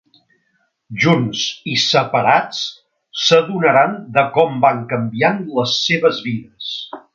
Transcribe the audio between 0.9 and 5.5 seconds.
Junts i separats s'adonaran de com van canviant